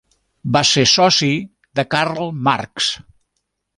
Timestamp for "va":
0.55-0.61